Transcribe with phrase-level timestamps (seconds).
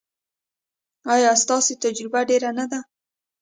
[1.13, 2.79] ایا ستاسو تجربه ډیره نه ده؟